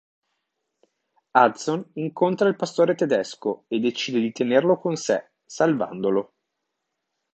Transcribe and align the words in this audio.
Hudson 1.35 1.87
incontra 1.93 2.47
il 2.49 2.55
pastore 2.55 2.95
tedesco 2.95 3.65
e 3.67 3.77
decide 3.79 4.19
di 4.19 4.31
tenerlo 4.31 4.79
con 4.79 4.95
sé, 4.95 5.29
salvandolo. 5.45 6.33